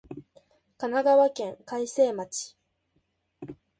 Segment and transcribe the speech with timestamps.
[0.79, 2.57] 神奈川県開成町